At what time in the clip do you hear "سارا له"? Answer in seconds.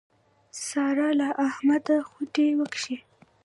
0.67-1.27